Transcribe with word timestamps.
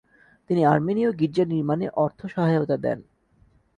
তিনি 0.49 0.61
আর্মেনীয় 0.65 1.11
গির্জা 1.11 1.45
নির্মাণে 1.45 1.87
অর্থসহায়তা 1.95 2.77
দেন। 2.77 2.99